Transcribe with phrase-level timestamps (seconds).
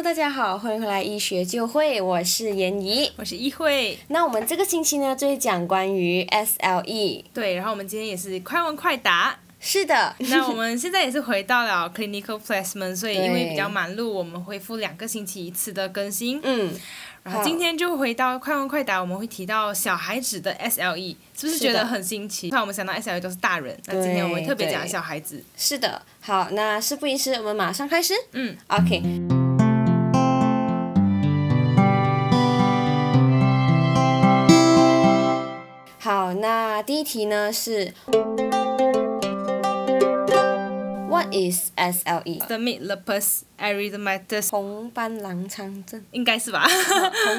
[0.00, 3.98] Hello，大家好，欢迎回来医学就会，我是严怡，我是一慧。
[4.08, 7.24] 那我们这个星期呢，就会讲关于 SLE。
[7.34, 9.38] 对，然后我们今天也是快问快答。
[9.60, 10.16] 是的。
[10.20, 16.40] 那我们现在也是回到了 clinical placement， 所以因为比较忙碌，我们恢复两个星期一次的更新。
[16.42, 16.72] 嗯。
[17.22, 22.48] 然后今天就回到快问快答，我们会提到小孩子的 SLE，是不是觉得很新奇？
[22.48, 25.44] 那我们想到 SLE 都是大人，那今天我们特别讲小孩子。
[25.58, 26.00] 是的。
[26.22, 28.14] 好，那事不宜迟，我们马上开始。
[28.32, 28.56] 嗯。
[28.68, 29.39] OK。
[36.79, 37.93] 那第一题呢是，
[41.09, 42.39] What is SLE?
[42.39, 44.51] Systemic lupus erythematosus。
[44.51, 46.01] 红斑狼疮症。
[46.13, 46.65] 应该是吧？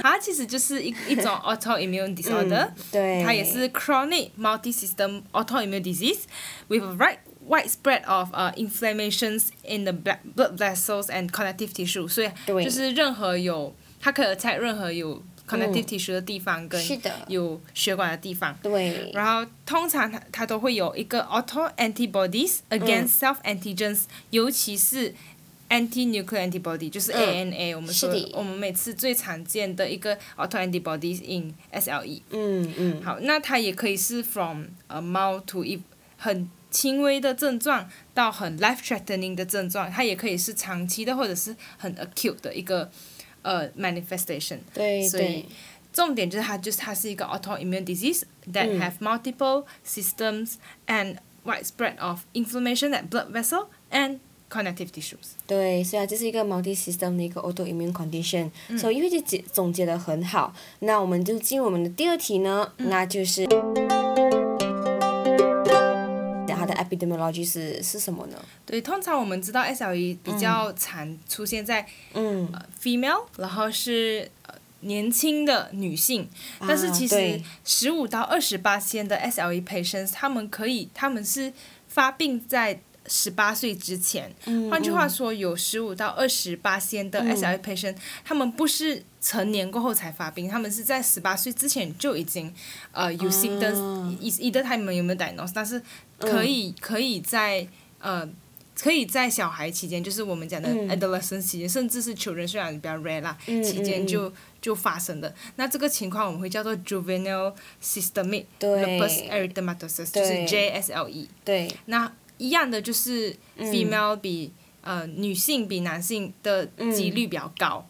[0.02, 2.68] 它其实就是一一种 autoimmune disorder。
[2.92, 3.24] 对。
[3.24, 6.24] 它也是 chronic multi-system autoimmune disease
[6.68, 12.06] with a right widespread of uh inflammations in the blood vessels and connective tissue。
[12.06, 12.30] 所以
[12.62, 15.22] 就是任何有，它可以 attack 任何有。
[15.51, 16.81] connective tissue 的地方跟
[17.27, 19.11] 有血管的地方，对。
[19.13, 25.13] 然后通常它它都会有一个 auto antibodies against self antigens，尤其是
[25.69, 32.21] anti-nuclear antibody，就是 ANA，我们说我们每次最常见的一个 auto antibodies in SLE。
[32.29, 33.03] 嗯嗯。
[33.03, 35.81] 好，那它也可以是 from a mild to 一
[36.17, 42.89] 很轻微的症状到很 life threatening 的症状，它也可以是长期的或者是很 acute 的一个。
[43.42, 44.58] 呃，manifestation，
[45.08, 45.46] 所以
[45.92, 50.54] 重点就是它就是它是一个 autoimmune disease that have multiple systems
[50.86, 54.18] and widespread of inflammation at blood vessel and
[54.50, 55.36] connective tissues。
[55.46, 58.50] 对，所以它这是一个 multi-system 的一个 autoimmune condition。
[58.76, 63.46] 所以因为就结总结的很好，那我们就进入我们的第二题呢，那就是。
[66.61, 68.37] 它的 epidemiology 是是什么呢？
[68.65, 72.51] 对，通常我们知道 SLE 比较常出现在嗯。
[72.81, 76.27] female，然后是呃年轻的女性，
[76.59, 81.53] 但是其实十五到二十八线的 SLE patients，他们可以他们是
[81.87, 84.33] 发病在十八岁之前，
[84.69, 92.53] 换句话说，有十五到二十八先的 SLE patient，他们不是成年过后才发病，他们是在十八岁之前就已经
[92.91, 95.81] 呃有 symptoms，一一的他们有没有 diagnose，但是
[96.19, 97.67] 可以可以在
[97.99, 98.27] 呃
[98.75, 105.33] 可以在小孩期间，就是我们讲的 adolescence 期间，甚至是 children 虽然比较 rare 啦，期间就就发生的。
[105.55, 107.53] 那这个情况我们会叫做 juvenile
[107.83, 111.27] systemic lupus erythematosus，就是 JSLE。
[111.43, 111.75] 对。
[111.85, 112.11] 那
[112.41, 117.85] 一样的就是 female 比呃女性比男性的几率比较高。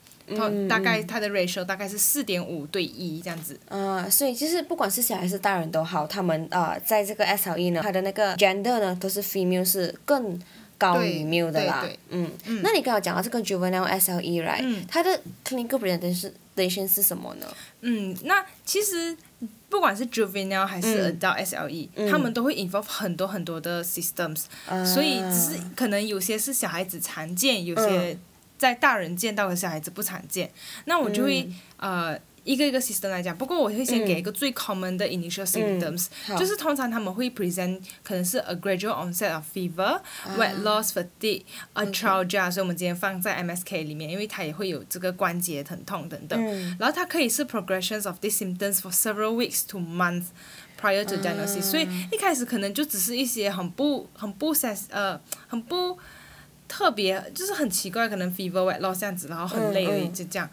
[0.70, 3.60] 大概它的 ratio 大概是四点五对一这样子。
[3.68, 10.42] 嗯，所以就是不管是小孩是大人都好，他们呃在这个 SLE 呢，它的那个 gender 呢都是 female 是更
[10.78, 11.86] 高于 male 的啦。
[12.10, 12.32] 嗯。
[12.64, 14.86] 那你刚刚讲到这个 juvenile SLE，right？
[14.88, 17.48] 它的 clinical presentation 是什么呢？
[17.82, 19.18] 嗯，那其实
[19.69, 24.44] 不管是 juvenile 还是 adult SLE，他们都会 involve 很多很多的 systems，
[24.85, 28.18] 所以只是可能有些是小孩子常见，有些。
[28.57, 30.52] 在大人见到的小孩子不常见，
[30.85, 33.38] 那我就会呃一个一个 system 来讲。
[33.38, 36.07] 不过我会先给一个最 common 的 initial symptoms，
[36.38, 40.02] 就是通常他们会 present 可能是 a gradual onset of fever,
[40.38, 41.44] weight loss, fatigue,
[41.74, 46.41] arthralgia，所以我们今天放在 MSK 里面，因为它也会有这个关节疼痛等等。
[46.79, 50.28] 然后它可以是 progressions of these symptoms for several weeks to months
[50.79, 55.97] prior to diagnosis，所以一开始可能就只是一些很不很不 s 呃很不。
[56.74, 60.50] 特别就是很奇怪，可能 fever weight loss 这样子，然后很累而已，就这样。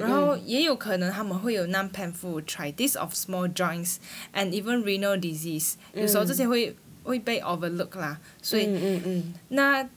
[0.00, 3.98] 然后也有可能他们会有 non-painful arthritis of small joints
[4.34, 8.66] and even renal disease，有时候这些会会被 overlook 啦，所以
[9.50, 9.88] 那。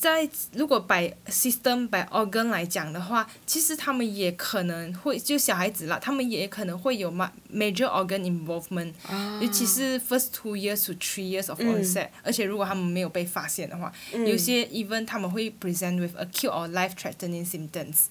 [0.00, 8.92] 在如果 by system by organ 来讲的话，其实他们也可能会就小孩子啦，他们也可能会有 major organ involvement，
[9.40, 16.92] 尤其是 first two years to three years of onset，而且如果他们没有被发现的话，有些 even 他们会 present with acute or life
[16.92, 18.06] threatening symptoms，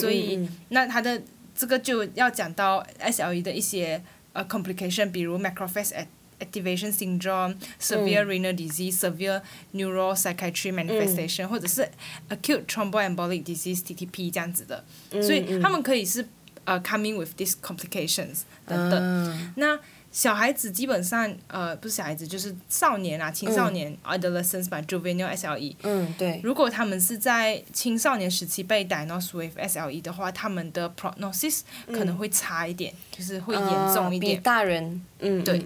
[0.00, 1.20] 所以那他的
[1.56, 4.00] 这个就要讲到 SLE 的一些
[4.32, 6.06] 呃 complication，比如 macrophage
[6.43, 9.41] activation syndrome, severe renal disease, severe
[9.73, 11.89] neuropsychiatry manifestation，或者是
[12.29, 14.83] acute thromboembolic disease (TTP) 这样子的，
[15.21, 16.25] 所以他们可以是
[16.63, 19.51] 呃 coming with these complications 等等。
[19.55, 19.77] 那
[20.14, 25.74] 小孩子基本上，呃，不是小孩子，就是少年啊，青少年，adolescents 吧，juvenile SLE。
[25.82, 26.40] 嗯，对。
[26.44, 34.36] 如果他们是在青少年时期被 diagnosed with SLE 的话，他们的 prognosis 可能会差一点，就是会严重一点。
[34.36, 35.02] 比大人。
[35.18, 35.42] 嗯。
[35.42, 35.60] 对。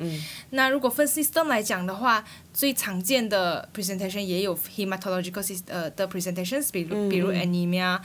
[0.48, 2.24] 那如果分 system 来讲的话，
[2.54, 8.00] 最常见的 presentation 也有 hematological sys 呃的 presentations，比如比如 anemia，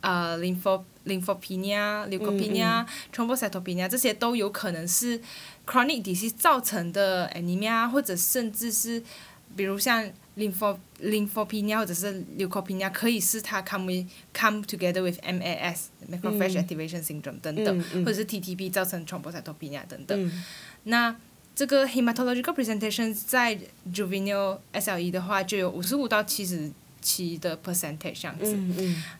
[0.00, 5.20] 呃 lympho lymphopenia、leukopenia、thrombocytopenia 这些都有可能是
[5.66, 9.02] chronic disease 造成的 anemia，或者甚至是
[9.56, 10.04] 比如像
[10.36, 18.26] lympho lymphopenia 或者是 leukopenia 可以是它 come with come together with MAS macrophage activation syndrome 等等，或者是
[18.26, 20.32] TTP 造成 thrombocytopenia 等等，
[20.84, 21.16] 那。
[21.54, 23.58] 这个 hematological presentation 在
[23.92, 28.57] juvenile SLE 的话就有五十五到七十七的 percentage 这样子。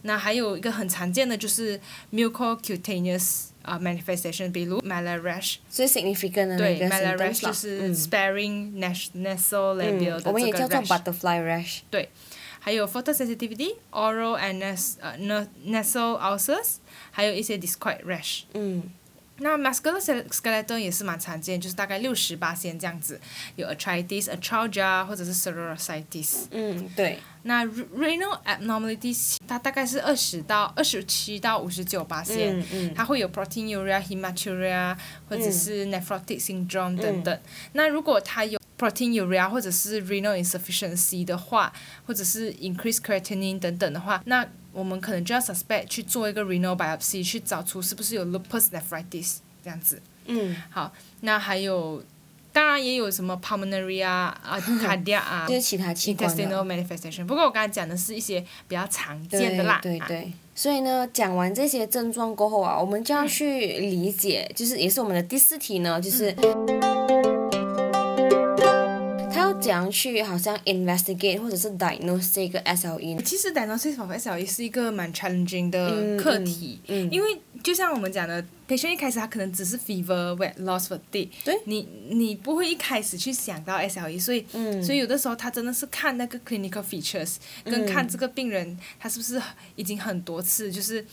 [0.01, 1.79] 那还有一个很常见的就是
[2.11, 5.57] mucocutaneous 啊 manifestation，比如 Malar rash。
[5.69, 8.77] 最 significant 的对 Malar rash 就是 sparing
[9.15, 10.27] nasolabial 的这个 rash。
[10.27, 11.79] 我们也叫做 butterfly rash。
[11.89, 12.09] 对，
[12.59, 15.17] 还有 photosensitivity，oral and nas 呃
[15.65, 16.75] nasal ulcers，
[17.11, 18.43] 还有一些 discoid rash。
[19.42, 23.20] 那 muscular skeleton 也是蛮常见，就是大概六十八先这样子，
[23.56, 26.46] 有 arthritis、arthralgia 或者是 psoriasis。
[26.50, 27.18] 嗯，对。
[27.44, 32.94] 那 renal abnormalities 它大概是二十到二十七到五十九八线，嗯嗯。
[32.94, 34.96] 它会有 proteinuria、hematuria
[35.28, 37.40] 或者是 nephrotic syndrome 等等。
[37.72, 41.72] 那如果它有 proteinuria 或者是 renal insufficiency 的话，
[42.06, 50.02] 或者是 increased creatinine 等等的话，那我们可能就要 suspect 去做一个 renal biopsy 去找出是不是有 lupus nephritis 这样子。
[50.26, 50.56] 嗯。
[50.70, 52.02] 好，那还有，
[52.52, 57.24] 当然也有什么 pulmonary 啊啊 cardiac 啊就是其他器官 intestinal manifestation。
[57.26, 59.78] 不过我刚才讲的是一些比较常见的啦。
[59.82, 60.32] 对对对。
[60.54, 66.34] 所以呢，讲完这些症状过后啊，我们就要去理解，就是也是我们的第四题呢，就是。
[69.62, 73.22] 怎样去好像 investigate 或者是 diagnose 这个 SLE？
[73.22, 81.28] 其实 diagnosis of SLE 是一个蛮 challenging 的课题，因为就像我们讲的，patient 一开始他可能只是 fever、weight loss、fatigue，
[81.64, 84.44] 你你不会一开始去想到 SLE，所以
[84.82, 89.40] 所以有的时候他真的是看那个 clinical features，跟看这个病人他是不是
[89.76, 91.06] 已经很多次就是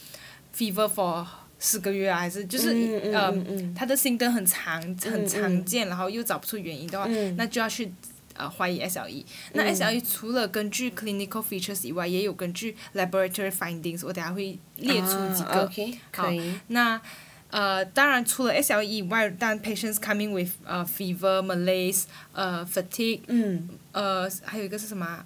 [0.57, 1.25] fever for
[1.59, 3.31] 四个月啊，还是就是呃
[3.75, 7.07] 他的心灯很长很常见，然后又找不出原因的话，
[7.37, 7.91] 那就要去。
[8.39, 15.69] 呃，怀疑 SLE，那 SLE 除了根据 clinical features 以外，也有根据 laboratory findings，我等下会列出几个。
[16.13, 16.29] 好，
[16.67, 17.01] 那
[17.49, 23.19] 呃，当然除了 SLE 以外，但 patients coming with 呃 fever、malaise、呃 fatigue，
[23.91, 25.25] 呃还有一个是什么？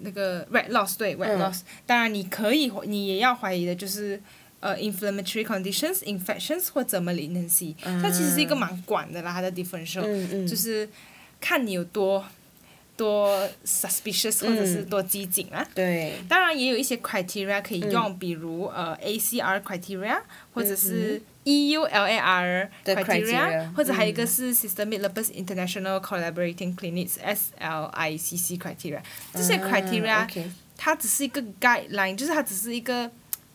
[0.00, 1.60] 那个 weight loss，对 weight loss。
[1.86, 4.20] 当然你可以，你也要怀疑的就是
[4.60, 7.74] 呃 inflammatory conditions、infections 或者 malignancy。
[8.02, 10.02] 它其实是一个蛮广的啦，它的 differential，
[10.48, 10.88] 就是
[11.40, 12.24] 看你有多。
[12.98, 20.20] 多 suspicious 或者是多机警啊，对当然也有一些 criteria 可以用，比如呃 ACR criteria
[20.52, 29.00] 或者是 EULAR criteria，或者还有一个是 Systemic Lupus International Collaborating Clinics SLICC criteria，
[29.32, 30.26] 这些 criteria
[30.76, 33.08] 它只是一个 guideline，就是它只是一个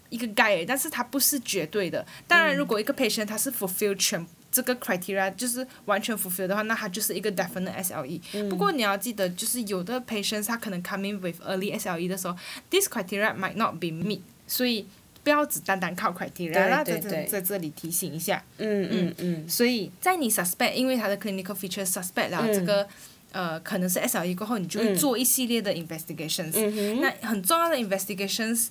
[0.10, 2.06] 一个 guide，但是它不是绝对的。
[2.28, 8.48] 当然，如果一个 patient 他是 fulfill 全这个 criteria 就是完全 fulfill 的话，那它就是一个 definite SLE。
[8.48, 12.38] 不过你要记得，就是有的 patients 他可能 coming with early SLE 的时候
[12.70, 14.86] ，this criteria might not be meet，所以
[15.24, 16.70] 不要只单单靠 criteria。
[16.70, 18.44] 啦在在在这里提醒一下。
[18.60, 19.50] 嗯嗯嗯。
[19.50, 22.88] 所以在你 suspect，因为它的 clinical feature suspect 了这个
[23.32, 26.54] 呃可能是 SLE 过后，你就会做一系列的 investigations。
[27.02, 28.68] 那很重要的 investigations。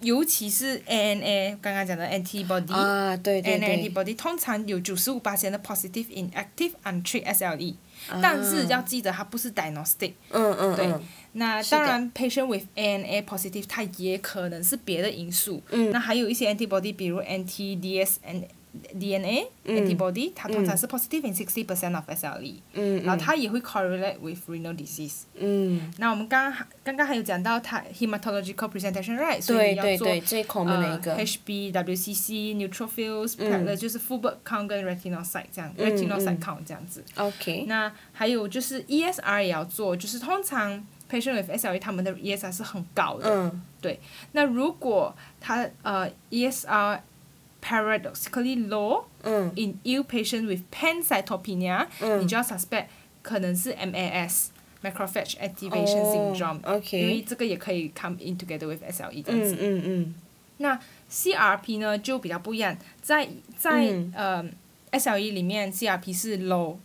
[0.00, 7.74] 尤其是 ANA 刚刚讲的 antibody，ANA antibody 通常有九十五八的 positive in active untreated SLE，
[8.20, 10.12] 但是要记得它不是 diagnostic。
[10.30, 10.92] 嗯嗯对，
[11.32, 15.62] 那当然 patient with ANA positive 它也可能是别的因素。
[15.70, 15.90] 嗯。
[15.90, 18.44] 那还有一些 antibody，比如 anti-DS and
[18.98, 22.56] DNA antibody，它通常是 positive in sixty percent of SLE，
[23.04, 25.24] 然后它也会 correlate with renal disease。
[25.98, 29.40] 那我们刚刚刚刚还有讲到它 hematological presentation，right？
[29.40, 30.18] 所以要做呃
[31.18, 37.04] HB、WCC、neutrophils，就是 full blood count 跟 retinocyte 这样，retinocyte count 这样子。
[37.16, 37.64] OK。
[37.66, 43.28] 那还有就是 ESR 也要做，就是通常 patient with SLE 他们的 ESR 是很高的。
[43.28, 43.62] 嗯。
[43.80, 44.00] 对，
[44.32, 47.00] 那如果他呃 ESR
[47.62, 49.04] paradoxically low
[49.56, 51.86] in ill patient with pancytopenia，
[52.20, 52.86] 你就要 suspect
[53.22, 54.48] 可能是 MAS
[54.82, 56.60] macrophage activation syndrome，
[57.00, 59.56] 因为这个也可以 come in together with SLE 这样子。
[59.60, 60.14] 嗯嗯
[60.58, 60.78] 那
[61.10, 64.44] CRP 呢就比较不一样，在在呃
[64.92, 66.76] SLE 里面 CRP 是 low，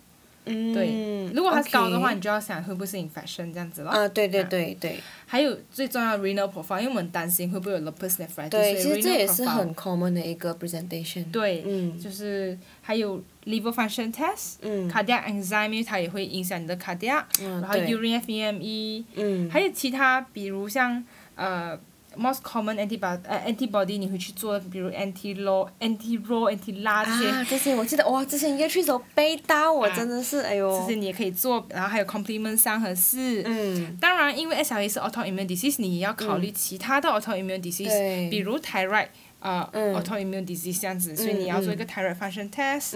[0.43, 3.91] 对，如果它高的话，你就要想会不会是 infection 这样子了。
[3.91, 4.99] 啊，对对对对。
[5.27, 8.49] 还有最重要 renal profile，因为我们担心会不会有 lupus nephritis。
[8.49, 11.29] 对，其实这也是很 common 的一个 presentation。
[11.31, 11.63] 对，
[12.01, 21.03] 就是还有 liver function test，cardiac enzyme，因为它也会影响你的 cardiac，然后 urine FEME，还有其他比如像
[21.35, 21.79] 呃。
[22.17, 27.29] Most common antibody 呃 antibody 你会去做，比如 anti low anti raw anti 拉这些。
[27.29, 30.79] 啊，这些我记得哇，之前要去时候背到我真的是哎呦。
[30.79, 33.43] 这些你也可以做，然后还有 complement 三和四。
[33.45, 33.97] 嗯。
[33.99, 39.07] 当然，因为 SLE 是 autoimmune disease，你也要考虑其他的 autoimmune disease，比如 thyroid。
[39.41, 42.93] 啊，autoimmune disease 这样子，所以你要做一个 thyroid function test，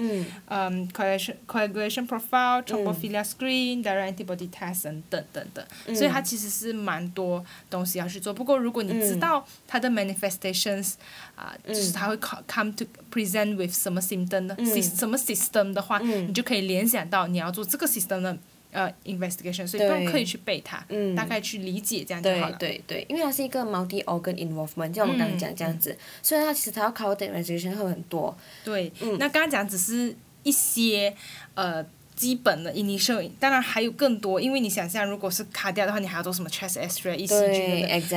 [0.48, 8.32] 嗯，coagulation coagulation profile，thrombophilia screen，direct antibody test 等等等等，所以它其实是蛮多东西要去做。
[8.32, 10.94] 不过如果你知道它的 manifestations，
[11.36, 12.16] 啊，就是它会
[12.48, 18.38] come to present with 什么 symptom 的，什么 system 的话，你就可以联想到你要做这个 system 的。
[18.76, 22.58] 呃，investigation，所以不用刻意去背它，大概去理解这样就好了。
[22.60, 28.38] 对对对，因为它是一个 multi organ involvement，就我们刚刚讲这样子，所以它其实它要 cover 的 investigation 会很多。
[28.66, 30.14] 对，那刚刚讲只是
[30.44, 31.16] 一些
[31.54, 31.82] 呃
[32.16, 37.26] 基本的 initial，当然还有更多，因为你想象如果是卡掉的话，你还要做什么 chest X-ray、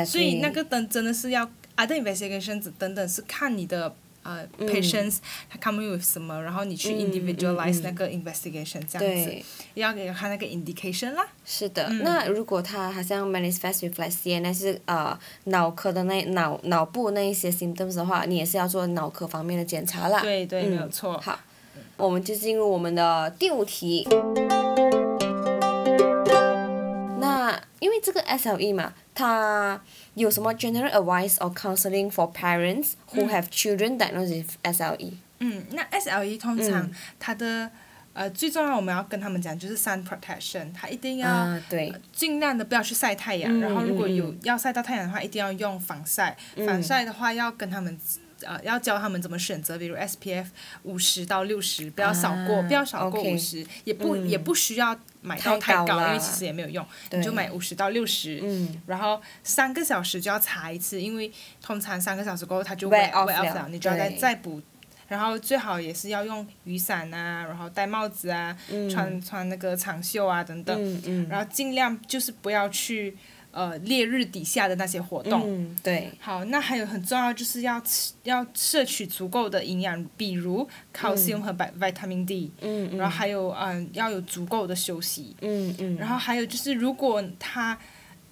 [0.04, 3.94] 所以那个等真的是要 other investigations 等等是看你的。
[4.28, 5.18] 呃，patients，
[5.48, 9.42] 他 come with 什么，然后你去 individualize 那个 investigation 这样子，
[9.72, 11.26] 要给他那个 indication 啦。
[11.46, 20.20] 是的，那如果他好像 manifest with like CNS 呃脑科的那脑脑部那一些 symptoms 的话，你也是要做脑科方面的检查啦。
[20.20, 21.18] 对对，没有错。
[21.18, 21.40] 好，
[21.96, 24.06] 我们就进入我们的第五题。
[27.18, 29.80] 那因为这个 SLE 嘛，它
[30.14, 35.14] 有什么 general advice or counseling for parents who have children diagnosed with SLE？
[35.40, 37.68] 嗯，那 SLE 通常它的
[38.12, 47.98] 呃最重要我们要跟他们讲就是 sun protection，它一定要对尽量的不要去晒太阳，然后如果有要晒到太阳的话，一定要用防晒，防晒的话要跟他们。
[48.42, 50.46] 呃，要教他们怎么选择，比如 SPF
[50.84, 58.42] 五十到六十，不要少过，不要少过五十，也不也不需要买到太高，因为其实也没有用，你就买五十到六十，
[58.86, 64.60] 然后三个小时就要擦一次，因为通常三个小时过后它就会 off 了，你就要再再补，
[65.08, 68.56] 然后最好也是要用雨伞啊，然后戴帽子啊，
[68.90, 73.16] 穿穿那个长袖啊等等，然后尽量就是不要去。
[73.50, 76.12] 呃，烈日底下的那些活动，嗯，对。
[76.20, 87.76] 好，那还有很重要就是要吃，要摄取足够的营养，比如 calcium 和 vitamin D，嗯嗯，然后还有嗯，要有足够的休息，嗯嗯，然后还有就是如果他，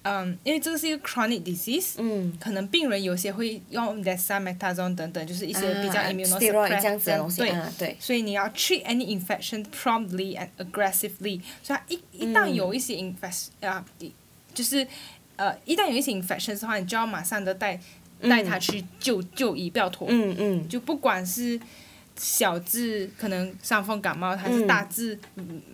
[0.03, 13.83] 嗯，因为这个是一个 chronic disease，嗯，可能病人有些会用 dexamethasone 等等，就是一些比较 immunosuppressive，对对，所以你要 treat any infection promptly and aggressively，所以一一旦有一些 infection 啊。
[14.57, 14.87] 就是，
[15.35, 17.79] 呃，一旦有一些 infections 的话，你就要马上的带
[18.21, 20.07] 带他去就就医，不要拖。
[20.09, 20.67] 嗯嗯。
[20.67, 21.59] 就不管是
[22.17, 25.19] 小至可能伤风感冒，还是大至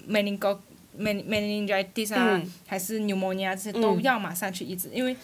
[0.09, 0.57] meningo
[0.99, 5.15] meningitis 啊，还是 pneumonia 这些，都要马上去医治，因为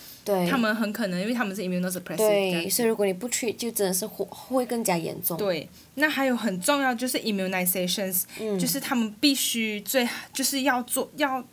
[0.49, 2.15] 他们很可能，因为他们是 immunosuppressive。
[2.15, 5.37] 对，所以如果你不去，就真的是会会更加严重。
[5.37, 8.23] 对，那还有很重要就是 immunizations，
[8.57, 11.43] 就是他们必须最就是要做要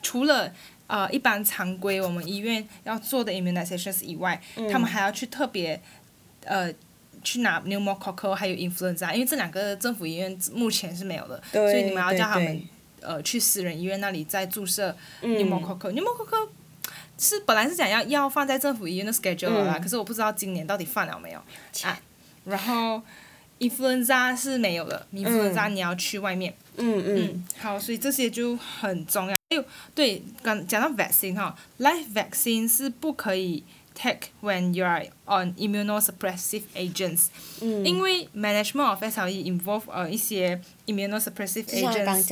[0.00, 0.50] 除了。
[0.90, 5.80] 呃，一般常规我们医院要做的 immunizations 以外，他们还要去特别，
[6.44, 6.68] 呃，
[7.22, 12.62] 去拿 pneumococcal 还有 influenza，因为这两个政府医院目前是没有的，所以你们要叫他们
[13.02, 15.92] 呃去私人医院那里再注射 pneumococcal。
[15.92, 16.48] pneumococcal
[17.16, 21.38] 是本来是讲要要放在政府医院的 schedule 啦，可是我不知道今年到底放了没有
[21.84, 22.00] 啊。
[22.44, 23.00] 然后
[23.60, 26.52] influenza 是没有的，influenza 你要去外面。
[26.78, 27.44] 嗯嗯。
[27.58, 29.39] 好，所以这些就很重要。
[29.94, 33.64] 对，刚讲到 vaccine 哈，live vaccine 是不可以
[33.94, 37.26] take when you are on immunosuppressive agents，
[37.84, 42.22] 因为 management of SLE involve 呃一些 immunosuppressive agents，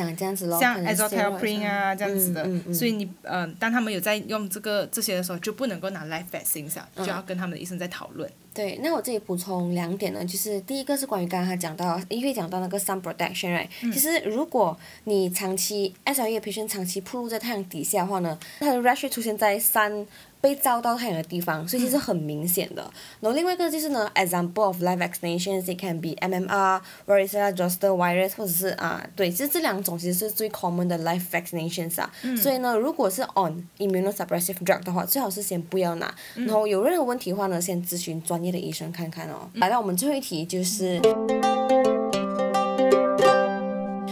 [0.59, 8.31] 像 azathioprine 啊这样子的，所以你呃当他们有在用这个这些的时候，就不能够拿 live vaccine 啊，就要跟他们的医生在讨论。
[8.59, 13.69] 对，那我这里补充两点呢，就是第一个是关于刚刚他讲到，因为讲到那个 sun protection，right？
[13.93, 20.05] 其实如果你长期 SLE patient 长期暴露在太阳底下的话呢，它的 rash 出现在三。
[20.41, 22.89] 被照到太阳的地方，所以其实很明显的。
[23.19, 32.09] 然后另外一个就是呢，example of live vaccinations，it can be MMR, varicella zoster virus，或者是啊，对，其实这两种其实是最 common 的 live vaccinations 啊。
[32.41, 36.15] 所以呢，如果是 on immunosuppressive drug 的话，最好是先不要拿。
[36.37, 39.51] 然后有任何问题的话呢，先咨询专业的医生看看哦。
[39.55, 41.01] 来到我们最后一题就是。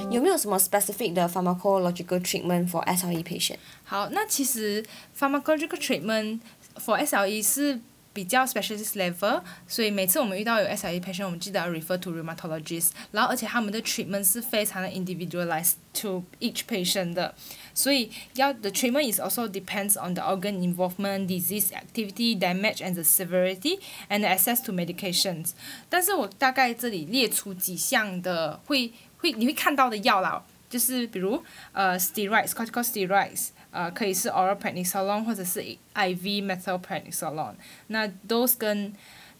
[0.08, 3.56] 有没有什么 specific 的 pharmacological treatment for SLE patient？
[3.84, 4.82] 好，那其实
[5.18, 6.40] pharmacological treatment
[6.78, 7.78] for SLE 是
[8.15, 17.33] 比较 specialist level，所以每次我们遇到有 SLE patient，我们记得要 refer to rheumatologist，然后而且他们的 treatment 是非常的 individualized to each patient 的，
[17.73, 23.79] 所以要 the treatment is also depends on the organ involvement, disease activity, damage and the severity
[24.09, 25.51] and the access to medications。
[25.87, 33.51] 但是我大概这里列出几项的会会你会看到的药啦，就是比如呃 steroids, corticosteroids。
[33.76, 35.60] 呃，可以是 oral prednisolone 或者是
[35.94, 37.56] IV methylprednisolone。
[37.88, 38.90] 那 dose 跟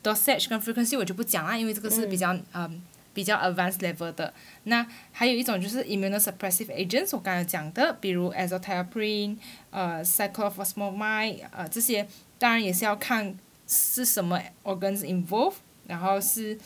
[0.05, 2.83] dosage 跟 frequency 我就不讲啦，因为这个是比较嗯
[3.14, 4.35] 比较 advanced level 的。
[4.64, 9.38] 那还有一种就是 immunosuppressive agents，我刚才讲的，比如 azathioprine、
[9.71, 12.07] 呃 cyclophosphamide 呃这些，
[12.38, 13.35] 当然也是要看
[13.66, 15.55] 是什么 organs involved，
[15.87, 16.59] 然后是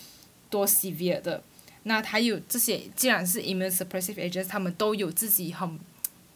[0.51, 1.41] 多 severe 的。
[1.85, 5.79] 那还有这些，既然是 immunosuppressive agents，他们都有自己很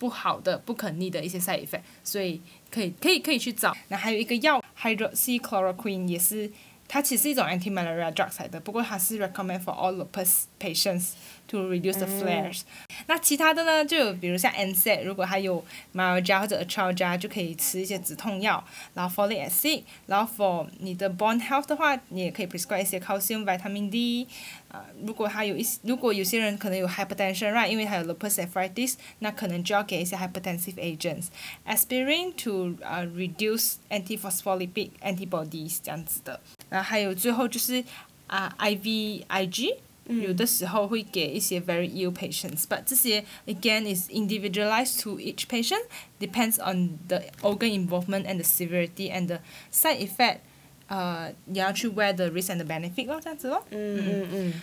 [0.05, 2.39] 不好的、不可逆的一些 side effect，所以
[2.71, 3.75] 可以可以可以去找。
[3.89, 6.53] 那还有一个药 hydroxychloroquine 也是，
[6.87, 11.13] 它其实是一种 anti-malaria drug 来的，不过它是 recommend for all lupus patients
[11.49, 12.65] to reduce the flares。
[13.07, 18.63] 那其他的呢，就有比如像 NSA，如果它有 myalgia 或者 arthralgia，就可以吃一些止痛药。
[18.95, 24.27] 然后 folic acid，然后 for 你的 bone health 的话，你也可以 prescribe 一些 calcium、vitamin D。
[24.69, 36.41] 啊，如果他有一些，如果有些人可能有 hypertension right，因为他有 lupus nephritis，那可能就要给一些 hypertensive agents，aspirin to 呃 reduce antiphospholipid antibodies 这样子的。
[36.69, 37.85] 然后还有最后就是
[38.27, 39.77] 啊 IVIG，
[40.08, 48.38] 有的时候会给一些 very ill patients，but 这些 again is individualized to each patient，depends on the organ involvement and
[48.38, 49.40] the severity and the
[49.72, 50.40] side effect。
[50.88, 53.64] 呃，你要去 weigh the risk and the benefit 咯，这样子咯。
[53.70, 54.54] 嗯嗯嗯。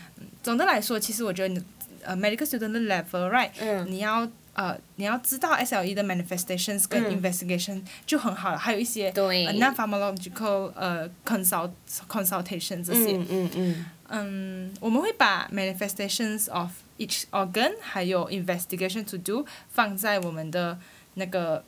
[0.42, 1.62] 总的来说，其实我觉得你
[2.02, 11.71] 呃 medical student 的 level right，你要 呃你要知道 SLE 的 manifestations 跟 investigation 就很好了，还有一些 non-pharmacological 呃 consult
[12.07, 13.17] consultation 这些。
[13.17, 13.85] 嗯嗯嗯。
[14.13, 20.77] 嗯，我们会把 manifestations of each organ 还有 investigation to do 放在我们的
[21.13, 21.63] 那个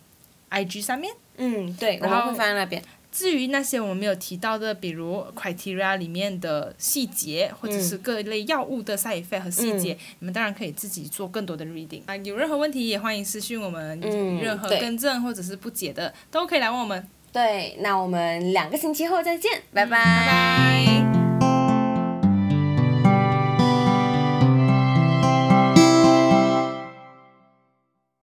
[0.50, 1.16] IG 上面。
[1.38, 2.84] 嗯，对，然后会放在那边。
[3.14, 12.02] 至于那些我们没有提到的，比如 criteria 里面的细节，或者是各类药物的 side effect 和细节，你们当然可以自己做更多的 reading。
[12.08, 14.00] 啊，有任何问题也欢迎私信我们，
[14.42, 17.08] 任何更正或者是不解的都可以来问我们。
[17.32, 21.03] 对，那我们两个星期后再见，拜拜。